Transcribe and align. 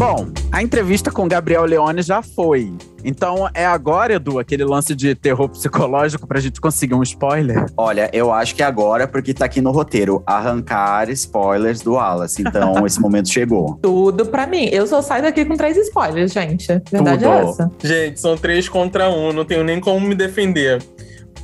Bom, 0.00 0.28
a 0.50 0.62
entrevista 0.62 1.10
com 1.10 1.28
Gabriel 1.28 1.66
Leone 1.66 2.00
já 2.00 2.22
foi. 2.22 2.72
Então 3.04 3.46
é 3.52 3.66
agora, 3.66 4.14
Edu, 4.14 4.38
aquele 4.38 4.64
lance 4.64 4.94
de 4.94 5.14
terror 5.14 5.46
psicológico 5.46 6.26
pra 6.26 6.40
gente 6.40 6.58
conseguir 6.58 6.94
um 6.94 7.02
spoiler? 7.02 7.66
Olha, 7.76 8.08
eu 8.10 8.32
acho 8.32 8.54
que 8.54 8.62
é 8.62 8.64
agora, 8.64 9.06
porque 9.06 9.34
tá 9.34 9.44
aqui 9.44 9.60
no 9.60 9.70
roteiro, 9.70 10.22
arrancar 10.24 11.10
spoilers 11.10 11.82
do 11.82 11.92
Wallace. 11.92 12.40
Então 12.40 12.80
esse 12.86 12.98
momento 12.98 13.28
chegou. 13.28 13.78
Tudo 13.82 14.24
pra 14.24 14.46
mim. 14.46 14.70
Eu 14.72 14.86
só 14.86 15.02
saio 15.02 15.22
daqui 15.22 15.44
com 15.44 15.54
três 15.54 15.76
spoilers, 15.76 16.32
gente. 16.32 16.66
Verdade 16.90 17.22
Tudo. 17.22 17.34
é 17.34 17.42
essa. 17.42 17.70
Gente, 17.84 18.20
são 18.20 18.38
três 18.38 18.70
contra 18.70 19.10
um, 19.10 19.34
não 19.34 19.44
tenho 19.44 19.62
nem 19.62 19.78
como 19.80 20.00
me 20.00 20.14
defender. 20.14 20.82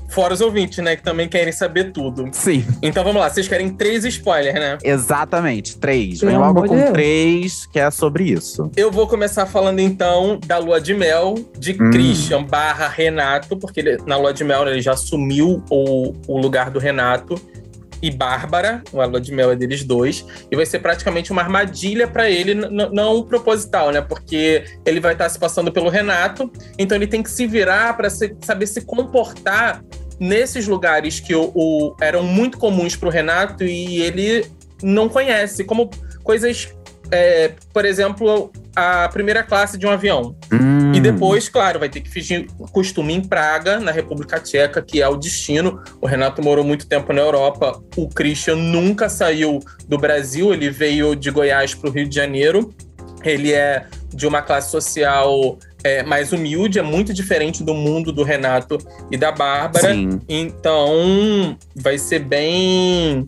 Fora 0.08 0.32
os 0.32 0.40
ouvintes, 0.40 0.78
né, 0.78 0.96
que 0.96 1.02
também 1.02 1.28
querem 1.28 1.52
saber 1.52 1.92
tudo. 1.92 2.28
Sim, 2.32 2.64
Então 2.82 3.02
vamos 3.04 3.20
lá, 3.20 3.28
vocês 3.28 3.46
querem 3.48 3.70
três 3.70 4.04
spoilers, 4.04 4.54
né? 4.54 4.78
exatamente. 4.82 5.76
Três. 5.78 6.20
Vem 6.20 6.36
logo 6.38 6.62
com 6.62 6.74
de 6.74 6.80
Deus. 6.82 6.92
três, 6.92 7.66
que 7.66 7.78
é 7.78 7.90
sobre 7.90 8.24
isso. 8.24 8.70
Eu 8.76 8.90
vou 8.90 9.06
começar 9.06 9.46
falando 9.46 9.80
então 9.80 10.38
da 10.46 10.58
lua 10.58 10.80
de 10.80 10.94
mel 10.94 11.34
de 11.58 11.72
Hum. 11.72 11.90
Christian 11.90 12.42
barra 12.44 12.88
Renato, 12.88 13.56
porque 13.56 13.80
ele- 13.80 13.98
na 14.06 14.16
lua 14.16 14.32
de 14.32 14.44
mel 14.44 14.66
ele 14.68 14.80
já 14.80 14.92
assumiu 14.92 15.62
o, 15.70 16.14
o 16.26 16.38
lugar 16.38 16.70
do 16.70 16.78
Renato 16.78 17.34
e 18.06 18.10
Bárbara, 18.10 18.82
a 18.94 19.04
lua 19.04 19.20
de 19.20 19.32
mel 19.32 19.50
é 19.50 19.56
deles 19.56 19.82
dois, 19.84 20.24
e 20.50 20.56
vai 20.56 20.64
ser 20.66 20.78
praticamente 20.78 21.32
uma 21.32 21.42
armadilha 21.42 22.06
pra 22.06 22.30
ele, 22.30 22.54
não 22.54 23.22
proposital, 23.22 23.90
né? 23.90 24.00
Porque 24.00 24.64
ele 24.84 25.00
vai 25.00 25.12
estar 25.12 25.28
se 25.28 25.38
passando 25.38 25.72
pelo 25.72 25.88
Renato, 25.88 26.50
então 26.78 26.96
ele 26.96 27.06
tem 27.06 27.22
que 27.22 27.30
se 27.30 27.46
virar 27.46 27.96
para 27.96 28.08
saber 28.10 28.66
se 28.66 28.80
comportar 28.82 29.82
nesses 30.18 30.66
lugares 30.66 31.20
que 31.20 31.34
o, 31.34 31.50
o- 31.54 31.96
eram 32.00 32.22
muito 32.22 32.58
comuns 32.58 32.96
pro 32.96 33.10
Renato 33.10 33.64
e 33.64 34.00
ele 34.00 34.46
não 34.82 35.08
conhece, 35.08 35.64
como 35.64 35.90
coisas, 36.22 36.68
é, 37.10 37.52
por 37.72 37.84
exemplo, 37.84 38.50
a 38.76 39.08
primeira 39.08 39.42
classe 39.42 39.78
de 39.78 39.86
um 39.86 39.90
avião. 39.90 40.36
Hum. 40.52 40.92
E 40.92 41.00
depois, 41.00 41.48
claro, 41.48 41.78
vai 41.78 41.88
ter 41.88 42.02
que 42.02 42.10
fingir 42.10 42.46
costume 42.72 43.14
em 43.14 43.22
Praga, 43.22 43.80
na 43.80 43.90
República 43.90 44.38
Tcheca, 44.38 44.82
que 44.82 45.00
é 45.00 45.08
o 45.08 45.16
destino. 45.16 45.82
O 46.00 46.06
Renato 46.06 46.42
morou 46.42 46.62
muito 46.62 46.86
tempo 46.86 47.10
na 47.12 47.22
Europa. 47.22 47.82
O 47.96 48.06
Christian 48.08 48.56
nunca 48.56 49.08
saiu 49.08 49.60
do 49.88 49.96
Brasil, 49.96 50.52
ele 50.52 50.68
veio 50.68 51.16
de 51.16 51.30
Goiás 51.30 51.74
para 51.74 51.88
o 51.88 51.92
Rio 51.92 52.06
de 52.06 52.14
Janeiro. 52.14 52.74
Ele 53.24 53.52
é 53.52 53.86
de 54.14 54.26
uma 54.26 54.42
classe 54.42 54.70
social 54.70 55.58
é, 55.82 56.02
mais 56.02 56.32
humilde, 56.32 56.78
é 56.78 56.82
muito 56.82 57.14
diferente 57.14 57.64
do 57.64 57.72
mundo 57.72 58.12
do 58.12 58.22
Renato 58.22 58.76
e 59.10 59.16
da 59.16 59.32
Bárbara. 59.32 59.94
Sim. 59.94 60.20
Então, 60.28 61.56
vai 61.74 61.96
ser 61.96 62.20
bem. 62.20 63.26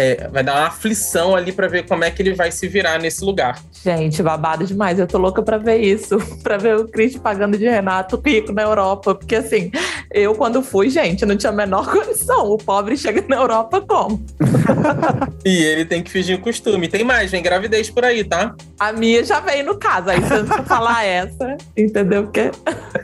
É, 0.00 0.28
vai 0.28 0.42
dar 0.42 0.54
uma 0.54 0.66
aflição 0.68 1.36
ali 1.36 1.52
para 1.52 1.68
ver 1.68 1.86
como 1.86 2.02
é 2.04 2.10
que 2.10 2.22
ele 2.22 2.32
vai 2.32 2.50
se 2.50 2.66
virar 2.66 2.98
nesse 2.98 3.22
lugar. 3.22 3.60
Gente, 3.84 4.22
babado 4.22 4.64
demais. 4.66 4.98
Eu 4.98 5.06
tô 5.06 5.18
louca 5.18 5.42
pra 5.42 5.58
ver 5.58 5.76
isso. 5.76 6.16
pra 6.42 6.56
ver 6.56 6.76
o 6.76 6.88
Chris 6.88 7.16
pagando 7.18 7.58
de 7.58 7.68
Renato 7.68 8.20
rico 8.24 8.50
na 8.50 8.62
Europa. 8.62 9.14
Porque 9.14 9.36
assim, 9.36 9.70
eu 10.10 10.34
quando 10.34 10.62
fui, 10.62 10.88
gente, 10.88 11.26
não 11.26 11.36
tinha 11.36 11.52
a 11.52 11.54
menor 11.54 11.84
condição. 11.92 12.46
O 12.50 12.56
pobre 12.56 12.96
chega 12.96 13.22
na 13.28 13.36
Europa 13.36 13.80
como? 13.82 14.24
E 15.42 15.56
ele 15.62 15.86
tem 15.86 16.02
que 16.02 16.10
fingir 16.10 16.38
costume. 16.40 16.86
Tem 16.86 17.02
mais, 17.02 17.30
vem 17.30 17.42
gravidez 17.42 17.88
por 17.88 18.04
aí, 18.04 18.22
tá? 18.22 18.54
A 18.78 18.92
minha 18.92 19.24
já 19.24 19.40
veio 19.40 19.64
no 19.64 19.78
caso. 19.78 20.10
Aí 20.10 20.20
se 20.22 20.28
você 20.28 20.62
falar 20.64 21.04
essa, 21.04 21.56
entendeu? 21.74 22.24
Porque 22.24 22.50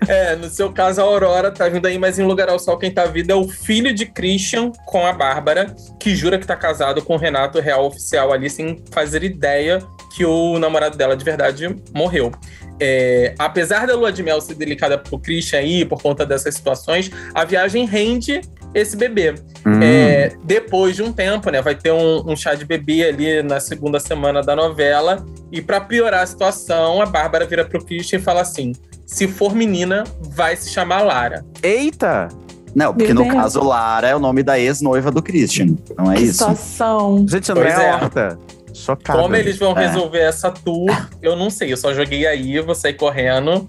É, 0.07 0.37
no 0.37 0.49
seu 0.51 0.71
caso, 0.71 1.01
a 1.01 1.05
Aurora 1.05 1.51
tá 1.51 1.67
vindo 1.69 1.87
aí, 1.87 1.99
mas 1.99 2.19
em 2.19 2.25
lugar 2.25 2.51
ao 2.51 2.59
sol, 2.59 2.77
quem 2.77 2.91
tá 2.91 3.07
vindo 3.07 3.31
é 3.31 3.35
o 3.35 3.49
filho 3.49 3.95
de 3.95 4.05
Christian 4.05 4.71
com 4.85 5.07
a 5.07 5.13
Bárbara, 5.13 5.75
que 5.99 6.15
jura 6.15 6.39
que 6.39 6.47
tá 6.47 6.55
casado 6.57 6.86
com 7.03 7.15
o 7.15 7.19
Renato 7.19 7.61
Real 7.61 7.87
Oficial 7.87 8.33
ali, 8.33 8.49
sem 8.49 8.83
fazer 8.91 9.23
ideia 9.23 9.83
que 10.15 10.25
o 10.25 10.59
namorado 10.59 10.97
dela 10.97 11.17
de 11.17 11.25
verdade 11.25 11.69
morreu. 11.95 12.33
É, 12.81 13.35
apesar 13.39 13.87
da 13.87 13.95
lua 13.95 14.13
de 14.13 14.23
mel 14.23 14.41
ser 14.41 14.55
delicada 14.55 14.99
pro 14.99 15.19
Christian 15.19 15.61
aí, 15.61 15.85
por 15.85 16.01
conta 16.01 16.27
dessas 16.27 16.55
situações, 16.55 17.11
a 17.35 17.45
viagem 17.45 17.87
rende 17.87 18.41
esse 18.75 18.97
bebê. 18.97 19.35
Hum. 19.65 19.83
É, 19.83 20.33
depois 20.45 20.97
de 20.97 21.03
um 21.03 21.13
tempo, 21.13 21.51
né, 21.51 21.63
vai 21.63 21.75
ter 21.75 21.93
um, 21.93 22.31
um 22.31 22.37
chá 22.37 22.55
de 22.55 22.65
bebê 22.65 23.05
ali 23.05 23.43
na 23.43 23.61
segunda 23.61 23.99
semana 23.99 24.43
da 24.43 24.55
novela. 24.55 25.25
E 25.51 25.63
pra 25.63 25.81
piorar 25.81 26.23
a 26.23 26.27
situação, 26.27 27.01
a 27.01 27.07
Bárbara 27.07 27.47
vira 27.47 27.65
pro 27.65 27.85
Christian 27.85 28.19
e 28.19 28.23
fala 28.23 28.43
assim: 28.43 28.73
se 29.07 29.27
for 29.27 29.55
menina, 29.55 30.05
vai 30.21 30.57
se 30.57 30.71
chamar 30.71 31.03
Lara. 31.03 31.45
Eita! 31.63 32.29
Não, 32.77 32.93
porque 32.93 33.15
Meu 33.15 33.15
no 33.15 33.23
Deus. 33.23 33.35
caso, 33.35 33.65
Lara 33.65 34.07
é 34.07 34.15
o 34.15 34.19
nome 34.19 34.43
da 34.43 34.59
ex-noiva 34.61 35.11
do 35.11 35.23
Christian. 35.23 35.77
Não 35.97 36.13
é 36.13 36.17
que 36.17 36.25
isso? 36.25 36.35
situação. 36.35 37.25
Gente, 37.27 37.51
André 37.51 37.73
Pois 37.73 37.79
é. 37.85 37.93
Horta. 37.95 38.39
Chocada. 38.75 39.19
Como 39.23 39.35
eles 39.35 39.57
vão 39.59 39.73
É. 39.75 39.89
resolver 39.89 40.19
essa 40.19 40.51
tour, 40.51 40.91
eu 41.23 41.35
não 41.35 41.49
sei. 41.49 41.73
Eu 41.73 41.79
só 41.79 41.95
joguei 41.95 42.27
aí, 42.27 42.61
vou 42.61 42.75
sair 42.75 42.93
correndo 42.93 43.67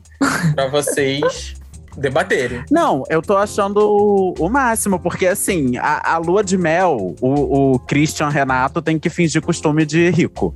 pra 0.54 0.68
vocês 0.68 1.54
debaterem. 1.98 2.64
Não, 2.70 3.04
eu 3.10 3.22
tô 3.22 3.36
achando 3.36 3.80
o, 3.80 4.34
o 4.40 4.50
máximo, 4.50 5.00
porque 5.00 5.26
assim, 5.26 5.78
a, 5.78 6.14
a 6.14 6.18
lua 6.18 6.44
de 6.44 6.58
mel, 6.58 7.16
o, 7.20 7.74
o 7.74 7.80
Christian 7.80 8.30
Renato 8.30 8.82
tem 8.82 9.00
que 9.00 9.10
fingir 9.10 9.42
costume 9.42 9.86
de 9.86 10.10
rico. 10.10 10.54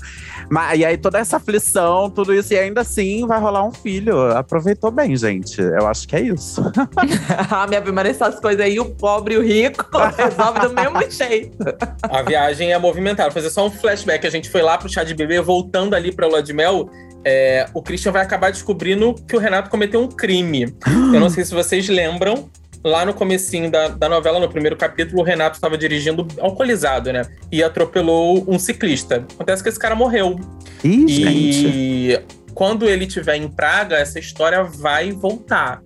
Mas, 0.50 0.79
e 0.79 0.85
aí 0.85 0.97
toda 0.97 1.18
essa 1.18 1.38
aflição, 1.38 2.09
tudo 2.09 2.34
isso, 2.34 2.53
e 2.53 2.59
ainda 2.59 2.81
assim 2.81 3.25
vai 3.25 3.40
rolar 3.40 3.63
um 3.63 3.72
filho. 3.72 4.31
Aproveitou 4.35 4.91
bem, 4.91 5.16
gente. 5.16 5.59
Eu 5.59 5.88
acho 5.88 6.07
que 6.07 6.16
é 6.16 6.22
isso. 6.22 6.62
a 7.50 7.68
minha 7.68 7.81
prima 7.81 8.02
essas 8.02 8.40
coisas 8.40 8.62
aí, 8.62 8.79
o 8.79 8.85
pobre 8.85 9.35
e 9.35 9.38
o 9.38 9.41
rico 9.41 9.85
resolve 10.18 10.59
do 10.59 10.73
mesmo 10.73 11.12
jeito. 11.12 11.58
A 12.03 12.22
viagem 12.22 12.72
é 12.72 12.78
movimentada. 12.78 13.29
Vou 13.29 13.41
fazer 13.41 13.50
só 13.50 13.66
um 13.66 13.72
flashback. 13.72 14.25
A 14.25 14.29
gente 14.29 14.50
foi 14.50 14.62
lá 14.62 14.78
pro 14.78 14.90
chá 14.90 15.03
de 15.03 15.13
bebê, 15.13 15.41
voltando 15.41 15.96
ali 15.96 16.12
pra 16.12 16.28
lua 16.28 16.44
de 16.44 16.53
mel. 16.53 16.90
É, 17.26 17.68
o 17.74 17.82
Christian 17.82 18.12
vai 18.12 18.22
acabar 18.22 18.52
descobrindo 18.52 19.14
que 19.28 19.36
o 19.36 19.40
Renato 19.40 19.70
cometeu 19.70 20.02
um 20.02 20.08
crime. 20.08 20.76
Eu 21.14 21.20
não 21.20 21.30
sei 21.30 21.46
se 21.46 21.54
vocês 21.54 21.88
lembram. 21.88 22.50
Lá 22.84 23.06
no 23.06 23.14
comecinho 23.14 23.70
da, 23.70 23.90
da 23.90 24.09
novela, 24.09 24.40
no 24.40 24.50
primeiro 24.50 24.76
capítulo, 24.76 25.22
o 25.22 25.24
Renato 25.24 25.56
estava 25.56 25.78
dirigindo 25.78 26.28
alcoolizado, 26.40 27.14
né? 27.14 27.22
E 27.52 27.62
atropelou 27.62 28.44
um 28.48 28.58
ciclista. 28.58 29.24
Acontece 29.36 29.62
que 29.62 29.70
esse 29.70 29.78
cara 29.78 29.94
morreu. 29.94 30.40
Ih, 30.84 31.08
gente. 31.08 31.68
E 31.68 32.20
quando 32.56 32.90
ele 32.90 33.06
estiver 33.06 33.36
em 33.36 33.48
Praga, 33.48 33.98
essa 33.98 34.18
história 34.18 34.64
vai 34.64 35.12
voltar. 35.12 35.80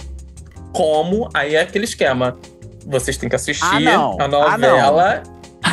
Como? 0.71 1.27
Aí 1.33 1.55
é 1.55 1.61
aquele 1.61 1.83
esquema. 1.83 2.37
Vocês 2.85 3.17
têm 3.17 3.27
que 3.27 3.35
assistir 3.35 3.65
Ah, 3.89 4.15
a 4.19 4.23
Ah, 4.23 4.27
novela 4.29 5.23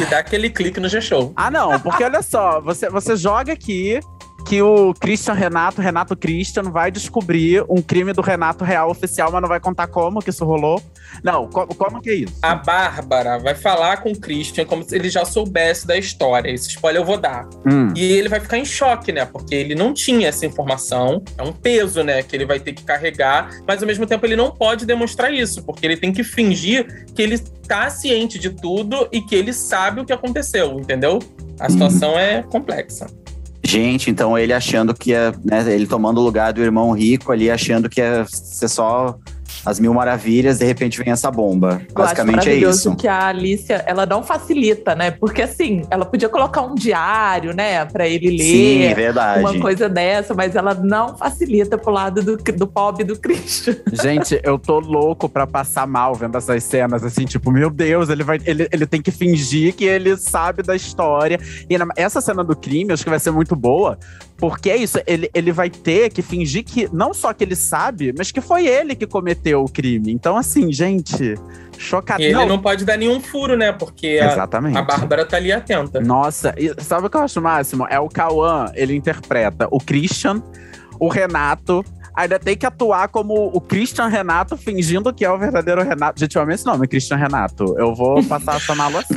e 0.00 0.04
dar 0.06 0.18
aquele 0.18 0.50
clique 0.50 0.80
no 0.80 0.88
G-Show. 0.88 1.32
Ah, 1.36 1.50
não, 1.50 1.78
porque 1.80 2.02
olha 2.02 2.22
só, 2.22 2.60
você, 2.60 2.88
você 2.88 3.14
joga 3.14 3.52
aqui 3.52 4.00
que 4.52 4.60
o 4.60 4.92
Christian 4.92 5.32
Renato, 5.32 5.80
Renato 5.80 6.14
Christian, 6.14 6.64
vai 6.64 6.90
descobrir 6.90 7.64
um 7.70 7.80
crime 7.80 8.12
do 8.12 8.20
Renato 8.20 8.62
Real 8.64 8.90
oficial, 8.90 9.32
mas 9.32 9.40
não 9.40 9.48
vai 9.48 9.58
contar 9.58 9.86
como 9.86 10.20
que 10.20 10.28
isso 10.28 10.44
rolou. 10.44 10.78
Não, 11.24 11.48
co- 11.48 11.66
como, 11.68 12.02
que 12.02 12.10
é 12.10 12.14
isso? 12.16 12.34
A 12.42 12.54
Bárbara 12.54 13.38
vai 13.38 13.54
falar 13.54 14.02
com 14.02 14.12
o 14.12 14.20
Christian 14.20 14.66
como 14.66 14.86
se 14.86 14.94
ele 14.94 15.08
já 15.08 15.24
soubesse 15.24 15.86
da 15.86 15.96
história. 15.96 16.50
Esse 16.50 16.68
spoiler 16.68 17.00
eu 17.00 17.06
vou 17.06 17.16
dar. 17.16 17.48
Hum. 17.64 17.94
E 17.96 18.04
ele 18.12 18.28
vai 18.28 18.40
ficar 18.40 18.58
em 18.58 18.64
choque, 18.66 19.10
né? 19.10 19.24
Porque 19.24 19.54
ele 19.54 19.74
não 19.74 19.94
tinha 19.94 20.28
essa 20.28 20.44
informação. 20.44 21.24
É 21.38 21.42
um 21.42 21.52
peso, 21.54 22.02
né? 22.02 22.22
Que 22.22 22.36
ele 22.36 22.44
vai 22.44 22.60
ter 22.60 22.74
que 22.74 22.84
carregar. 22.84 23.48
Mas 23.66 23.80
ao 23.80 23.86
mesmo 23.86 24.06
tempo 24.06 24.26
ele 24.26 24.36
não 24.36 24.50
pode 24.50 24.84
demonstrar 24.84 25.32
isso. 25.32 25.62
Porque 25.62 25.86
ele 25.86 25.96
tem 25.96 26.12
que 26.12 26.22
fingir 26.22 27.06
que 27.14 27.22
ele 27.22 27.38
tá 27.66 27.88
ciente 27.88 28.38
de 28.38 28.50
tudo 28.50 29.08
e 29.10 29.22
que 29.22 29.34
ele 29.34 29.54
sabe 29.54 30.02
o 30.02 30.04
que 30.04 30.12
aconteceu, 30.12 30.78
entendeu? 30.78 31.20
A 31.58 31.70
situação 31.70 32.18
é 32.18 32.42
complexa. 32.42 33.06
Gente, 33.72 34.10
então 34.10 34.38
ele 34.38 34.52
achando 34.52 34.92
que 34.92 35.12
ia, 35.12 35.32
né, 35.42 35.64
ele 35.72 35.86
tomando 35.86 36.18
o 36.18 36.22
lugar 36.22 36.52
do 36.52 36.60
irmão 36.60 36.92
rico 36.92 37.32
ali, 37.32 37.50
achando 37.50 37.88
que 37.88 38.02
ia 38.02 38.26
ser 38.28 38.68
só 38.68 39.18
as 39.64 39.78
mil 39.78 39.92
maravilhas, 39.94 40.58
de 40.58 40.64
repente 40.64 40.98
vem 41.02 41.12
essa 41.12 41.30
bomba. 41.30 41.82
Eu 41.88 41.94
Basicamente 41.94 42.38
acho 42.40 42.48
é 42.48 42.54
isso. 42.54 42.96
que 42.96 43.08
a 43.08 43.26
Alicia, 43.28 43.82
ela 43.86 44.04
não 44.06 44.22
facilita, 44.22 44.94
né? 44.94 45.10
Porque 45.10 45.42
assim, 45.42 45.82
ela 45.90 46.04
podia 46.04 46.28
colocar 46.28 46.62
um 46.62 46.74
diário, 46.74 47.54
né, 47.54 47.84
Pra 47.84 48.06
ele 48.08 48.30
ler. 48.30 48.42
Sim, 48.88 48.94
verdade. 48.94 49.40
Uma 49.40 49.60
coisa 49.60 49.88
dessa, 49.88 50.34
mas 50.34 50.54
ela 50.56 50.74
não 50.74 51.16
facilita 51.16 51.76
pro 51.78 51.92
lado 51.92 52.22
do, 52.22 52.36
do 52.36 52.66
pobre 52.66 53.04
do 53.04 53.18
Christian. 53.18 53.76
Gente, 53.92 54.40
eu 54.42 54.58
tô 54.58 54.78
louco 54.78 55.28
pra 55.28 55.46
passar 55.46 55.86
mal 55.86 56.14
vendo 56.14 56.36
essas 56.38 56.62
cenas, 56.64 57.02
assim, 57.04 57.24
tipo, 57.24 57.50
meu 57.50 57.70
Deus, 57.70 58.08
ele 58.08 58.22
vai. 58.22 58.38
Ele, 58.44 58.68
ele 58.72 58.86
tem 58.86 59.00
que 59.00 59.10
fingir 59.10 59.74
que 59.74 59.84
ele 59.84 60.16
sabe 60.16 60.62
da 60.62 60.74
história. 60.74 61.38
E 61.68 61.76
na- 61.78 61.88
essa 61.96 62.20
cena 62.20 62.42
do 62.42 62.56
crime, 62.56 62.92
acho 62.92 63.04
que 63.04 63.10
vai 63.10 63.18
ser 63.18 63.30
muito 63.30 63.54
boa, 63.56 63.98
porque 64.42 64.70
é 64.70 64.76
isso, 64.76 64.98
ele, 65.06 65.30
ele 65.32 65.52
vai 65.52 65.70
ter 65.70 66.10
que 66.10 66.20
fingir 66.20 66.64
que 66.64 66.88
não 66.92 67.14
só 67.14 67.32
que 67.32 67.44
ele 67.44 67.54
sabe, 67.54 68.12
mas 68.18 68.32
que 68.32 68.40
foi 68.40 68.66
ele 68.66 68.96
que 68.96 69.06
cometeu 69.06 69.62
o 69.62 69.68
crime. 69.68 70.10
Então, 70.10 70.36
assim, 70.36 70.72
gente, 70.72 71.36
chocado. 71.78 72.20
E 72.20 72.24
ele 72.24 72.44
não, 72.46 72.60
pode 72.60 72.84
dar 72.84 72.96
nenhum 72.96 73.20
furo, 73.20 73.56
né? 73.56 73.70
Porque 73.70 74.18
a, 74.20 74.32
Exatamente. 74.32 74.76
a 74.76 74.82
Bárbara 74.82 75.24
tá 75.24 75.36
ali 75.36 75.52
atenta. 75.52 76.00
Nossa, 76.00 76.52
e 76.58 76.74
sabe 76.82 77.06
o 77.06 77.10
que 77.10 77.16
eu 77.16 77.20
acho 77.20 77.38
o 77.38 77.42
máximo? 77.44 77.86
É 77.88 78.00
o 78.00 78.08
Cauã, 78.08 78.66
ele 78.74 78.96
interpreta 78.96 79.68
o 79.70 79.78
Christian, 79.78 80.42
o 80.98 81.06
Renato, 81.06 81.84
ainda 82.14 82.38
tem 82.38 82.56
que 82.56 82.66
atuar 82.66 83.08
como 83.08 83.50
o 83.52 83.60
Christian 83.60 84.06
Renato, 84.06 84.56
fingindo 84.56 85.12
que 85.12 85.24
é 85.24 85.30
o 85.30 85.38
verdadeiro 85.38 85.82
Renato. 85.82 86.20
Gente, 86.20 86.36
eu 86.36 86.42
amo 86.42 86.52
esse 86.52 86.66
nome, 86.66 86.86
Christian 86.86 87.16
Renato. 87.16 87.74
Eu 87.78 87.94
vou 87.94 88.22
passar 88.24 88.56
a 88.56 88.58
chamá-lo 88.60 88.98
assim. 88.98 89.14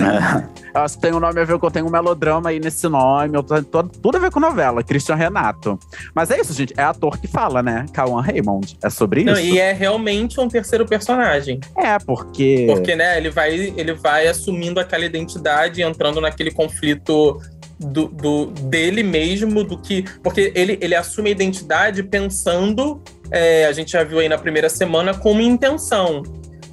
eu 0.73 0.81
acho 0.81 0.95
que 0.95 1.01
tem 1.01 1.13
um 1.13 1.19
nome 1.19 1.39
a 1.39 1.45
ver 1.45 1.57
com 1.59 1.65
eu 1.65 1.71
tenho 1.71 1.87
um 1.87 1.91
melodrama 1.91 2.49
aí 2.49 2.59
nesse 2.59 2.87
nome. 2.87 3.35
Eu 3.35 3.43
tô, 3.43 3.61
tô, 3.63 3.83
tudo 3.83 4.17
a 4.17 4.19
ver 4.19 4.31
com 4.31 4.39
novela, 4.39 4.83
Christian 4.83 5.15
Renato. 5.15 5.79
Mas 6.13 6.31
é 6.31 6.39
isso, 6.39 6.53
gente. 6.53 6.73
É 6.77 6.83
ator 6.83 7.17
que 7.17 7.27
fala, 7.27 7.61
né? 7.61 7.85
Cauan 7.91 8.21
Raymond. 8.21 8.77
É 8.83 8.89
sobre 8.89 9.23
Não, 9.23 9.33
isso. 9.33 9.41
e 9.41 9.59
é 9.59 9.73
realmente 9.73 10.39
um 10.39 10.47
terceiro 10.47 10.85
personagem. 10.85 11.59
É, 11.77 11.97
porque. 11.99 12.65
Porque, 12.69 12.95
né, 12.95 13.17
ele 13.17 13.29
vai, 13.29 13.73
ele 13.75 13.93
vai 13.93 14.27
assumindo 14.27 14.79
aquela 14.79 15.05
identidade, 15.05 15.81
entrando 15.81 16.21
naquele 16.21 16.51
conflito 16.51 17.39
do, 17.79 18.07
do- 18.07 18.45
dele 18.47 19.03
mesmo, 19.03 19.63
do 19.63 19.77
que. 19.77 20.03
Porque 20.23 20.51
ele, 20.55 20.77
ele 20.81 20.95
assume 20.95 21.29
a 21.29 21.31
identidade 21.31 22.03
pensando, 22.03 23.01
é, 23.31 23.65
a 23.65 23.71
gente 23.71 23.91
já 23.91 24.03
viu 24.03 24.19
aí 24.19 24.29
na 24.29 24.37
primeira 24.37 24.69
semana, 24.69 25.13
como 25.13 25.41
intenção. 25.41 26.23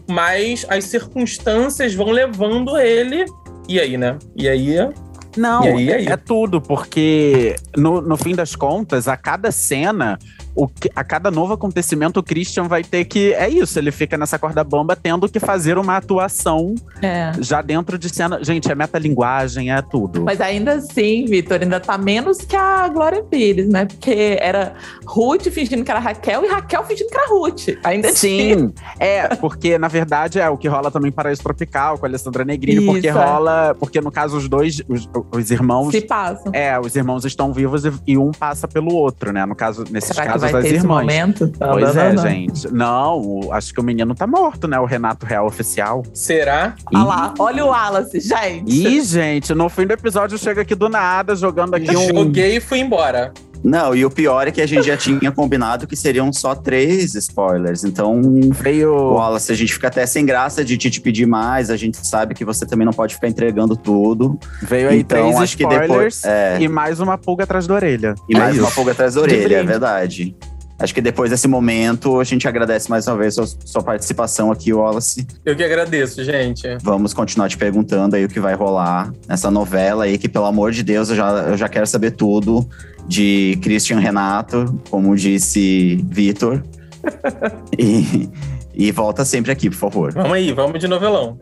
Mas 0.09 0.67
as 0.69 0.85
circunstâncias 0.85 1.95
vão 1.95 2.11
levando 2.11 2.77
ele. 2.79 3.25
E 3.69 3.79
aí, 3.81 3.97
né? 3.97 4.19
E 4.37 4.49
aí. 4.49 4.77
Não, 5.37 5.65
E 5.65 5.69
aí, 5.69 5.85
e 5.87 5.93
aí? 5.95 6.07
é 6.09 6.17
tudo, 6.17 6.61
porque 6.61 7.57
no, 7.77 8.03
no 8.03 8.17
fim 8.19 8.35
das 8.35 8.55
contas, 8.55 9.09
a 9.09 9.17
cada 9.17 9.51
cena, 9.51 10.19
o 10.55 10.69
a 10.95 11.03
cada 11.05 11.31
novo 11.31 11.55
acontecimento, 11.55 12.21
o 12.21 12.23
Christian 12.23 12.65
vai 12.65 12.83
ter 12.85 13.05
que. 13.05 13.33
É 13.35 13.49
isso, 13.49 13.79
ele 13.79 13.91
fica 13.91 14.17
nessa 14.19 14.39
corda 14.39 14.63
bamba 14.63 14.95
tendo 14.95 15.29
que 15.29 15.41
fazer 15.41 15.79
uma 15.79 15.97
atuação 15.97 16.75
É. 17.01 17.33
já 17.41 17.63
dentro 17.63 17.99
de 17.99 18.09
cena. 18.09 18.43
Gente, 18.43 18.71
é 18.71 18.75
metalinguagem, 18.75 19.73
é 19.73 19.81
tudo. 19.81 20.23
Mas 20.23 20.41
ainda 20.41 20.75
assim, 20.75 21.25
Vitor, 21.25 21.61
ainda 21.63 21.81
tá 21.81 21.97
menos 21.97 22.39
que 22.39 22.57
a 22.57 22.89
Glória 22.89 23.23
Pires, 23.23 23.69
né? 23.69 23.87
Porque 23.87 24.37
era 24.41 24.75
Ruth 25.07 25.49
fingindo 25.49 25.85
que 25.85 25.91
era 25.91 26.01
Raquel 26.01 26.45
e 26.45 26.49
Raquel 26.49 26.85
fingindo 26.85 27.09
que 27.11 27.17
era 27.17 27.29
Ruth. 27.29 27.69
Ainda 27.85 28.13
tinha. 28.13 28.59
Sim, 28.59 28.73
é, 28.99 29.35
porque 29.37 29.79
na 29.79 29.89
verdade 29.89 30.39
é 30.39 30.49
o 30.49 30.57
que 30.57 30.69
rola 30.69 30.91
também 30.91 31.11
para 31.11 31.23
Paraíso 31.23 31.43
Tropical 31.43 31.99
com 31.99 32.07
a 32.07 32.09
Alessandra 32.09 32.45
Negrini, 32.45 32.85
porque 32.85 33.09
Isso, 33.09 33.19
é. 33.19 33.25
rola. 33.25 33.77
Porque 33.79 34.01
no 34.01 34.11
caso, 34.11 34.37
os 34.37 34.49
dois, 34.49 34.83
os, 34.89 35.09
os 35.33 35.51
irmãos. 35.51 35.91
Se 35.93 36.01
passam. 36.01 36.53
É, 36.55 36.79
os 36.79 36.95
irmãos 36.97 37.25
estão 37.25 37.53
vivos 37.53 37.85
e, 37.85 37.93
e 38.07 38.19
um 38.19 38.33
passa 38.33 38.67
pelo 38.67 38.95
outro, 38.95 39.33
né? 39.33 39.47
No 39.47 39.55
caso, 39.55 39.85
nesses 39.91 40.17
casos, 40.17 40.42
vai 40.51 40.61
as 40.61 40.67
ter 40.67 40.75
esse 40.75 40.85
irmãs. 40.85 41.01
momento? 41.01 41.53
Pois 41.59 41.95
Não, 41.95 42.03
é, 42.03 42.09
não, 42.09 42.15
não. 42.15 42.23
gente. 42.31 42.73
Não, 42.73 43.21
o- 43.21 43.53
acho 43.53 43.73
que 43.73 43.81
o 43.81 43.83
menino 43.83 44.15
tá 44.15 44.27
morto, 44.27 44.67
né? 44.67 44.79
O 44.81 44.85
Renato 44.85 45.25
Real 45.27 45.47
oficial. 45.47 46.03
Será? 46.13 46.75
Olha 46.93 47.05
lá, 47.05 47.35
olha 47.39 47.65
o 47.65 47.69
Wallace, 47.69 48.21
gente. 48.21 48.71
Ih, 48.71 49.01
gente, 49.03 49.55
no 49.55 49.69
fim 49.69 49.87
do 49.87 49.93
episódio 49.93 50.37
chega 50.39 50.63
aqui 50.63 50.75
do 50.75 50.89
nada, 50.89 51.35
jogando 51.37 51.75
aqui 51.75 51.95
um. 51.97 52.09
Joguei 52.25 52.57
e 52.57 52.61
fui 52.61 52.79
embora. 52.81 53.33
Não, 53.65 53.95
e 53.95 54.05
o 54.05 54.11
pior 54.11 54.49
é 54.49 54.51
que 54.51 54.61
a 54.61 54.67
gente 54.67 54.87
já 54.87 54.97
tinha 54.97 55.31
combinado 55.31 55.87
que 55.87 55.95
seriam 55.97 56.33
só 56.33 56.55
três 56.55 57.15
spoilers. 57.15 57.85
Então, 57.85 58.21
Veio. 58.51 58.93
Wallace, 58.95 59.53
a 59.53 59.55
gente 59.55 59.73
fica 59.73 59.89
até 59.89 60.05
sem 60.07 60.25
graça 60.27 60.65
de 60.65 60.77
te, 60.77 60.91
te 60.91 61.01
pedir 61.01 61.27
mais. 61.27 61.71
A 61.71 61.77
gente 61.77 61.97
sabe 62.07 62.35
que 62.35 62.45
você 62.45 62.67
também 62.67 62.85
não 62.85 62.93
pode 62.93 63.15
ficar 63.15 63.29
entregando 63.29 63.77
tudo. 63.77 64.39
Veio 64.63 64.89
aí 64.89 65.01
Então, 65.01 65.21
três 65.23 65.37
acho 65.37 65.57
que 65.57 65.63
spoilers 65.63 65.89
depois- 65.89 66.25
é. 66.25 66.59
e 66.61 66.69
mais 66.69 66.99
uma 67.01 67.17
pulga 67.17 67.45
atrás 67.45 67.67
da 67.67 67.75
orelha. 67.75 68.15
E 68.29 68.35
É 68.35 68.39
mais 68.39 68.59
uma 68.59 68.71
pulga 68.71 68.93
atrás 68.93 69.15
da 69.15 69.21
orelha, 69.21 69.57
é 69.59 69.63
verdade. 69.65 70.35
Acho 70.79 70.95
que 70.95 71.01
depois 71.01 71.31
desse 71.31 71.47
momento, 71.47 72.19
a 72.19 72.25
gente 72.25 72.49
agradece 72.49 72.91
mais 72.91 73.07
uma 73.07 73.17
vez 73.17 73.35
sua, 73.35 73.47
sua 73.47 73.83
participação 73.83 74.51
aqui, 74.51 74.73
Wallace. 74.73 75.27
Eu 75.45 75.55
que 75.55 75.63
agradeço, 75.63 76.25
gente. 76.25 76.67
Vamos 76.83 77.15
continuar 77.15 77.49
te 77.49 77.57
perguntando 77.57 78.17
aí 78.17 78.25
o 78.25 78.29
que 78.29 78.41
vai 78.41 78.55
rolar 78.55 79.13
nessa 79.29 79.51
novela 79.51 80.05
aí, 80.05 80.19
que 80.19 80.29
pelo 80.29 80.45
amor 80.45 80.73
de 80.73 80.83
Deus, 80.83 81.11
eu 81.11 81.17
já, 81.17 81.31
eu 81.31 81.57
já 81.57 81.69
quero 81.69 81.87
saber 81.87 82.13
tudo 82.13 82.69
de 83.07 83.59
Christian 83.63 83.99
Renato, 83.99 84.81
como 84.91 85.15
disse 85.15 86.05
Vitor. 86.09 86.63
e, 87.79 88.29
e 88.75 88.91
volta 88.91 89.25
sempre 89.25 89.53
aqui, 89.53 89.71
por 89.71 89.77
favor. 89.77 90.13
Vamos 90.13 90.33
aí, 90.33 90.53
vamos 90.53 90.81
de 90.81 90.89
novelão. 90.89 91.39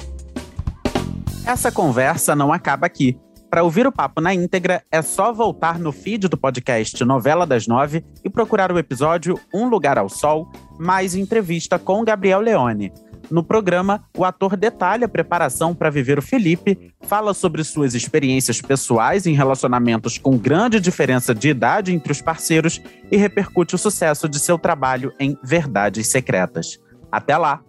Essa 1.46 1.72
conversa 1.72 2.36
não 2.36 2.52
acaba 2.52 2.86
aqui. 2.86 3.16
Para 3.50 3.64
ouvir 3.64 3.84
o 3.84 3.90
papo 3.90 4.20
na 4.20 4.32
íntegra, 4.32 4.84
é 4.92 5.02
só 5.02 5.32
voltar 5.32 5.76
no 5.76 5.90
feed 5.90 6.28
do 6.28 6.36
podcast 6.36 7.04
Novela 7.04 7.44
das 7.44 7.66
Nove 7.66 8.04
e 8.24 8.30
procurar 8.30 8.70
o 8.70 8.78
episódio 8.78 9.34
Um 9.52 9.68
Lugar 9.68 9.98
ao 9.98 10.08
Sol, 10.08 10.48
mais 10.78 11.16
entrevista 11.16 11.76
com 11.76 12.04
Gabriel 12.04 12.38
Leone. 12.38 12.92
No 13.28 13.42
programa, 13.42 14.04
o 14.16 14.24
ator 14.24 14.56
detalha 14.56 15.06
a 15.06 15.08
preparação 15.08 15.74
para 15.74 15.90
viver 15.90 16.16
o 16.16 16.22
Felipe, 16.22 16.92
fala 17.02 17.34
sobre 17.34 17.64
suas 17.64 17.92
experiências 17.94 18.60
pessoais 18.60 19.26
em 19.26 19.34
relacionamentos 19.34 20.16
com 20.16 20.38
grande 20.38 20.78
diferença 20.78 21.34
de 21.34 21.48
idade 21.48 21.92
entre 21.92 22.12
os 22.12 22.22
parceiros 22.22 22.80
e 23.10 23.16
repercute 23.16 23.74
o 23.74 23.78
sucesso 23.78 24.28
de 24.28 24.38
seu 24.38 24.58
trabalho 24.58 25.12
em 25.18 25.36
Verdades 25.42 26.06
Secretas. 26.06 26.78
Até 27.10 27.36
lá! 27.36 27.60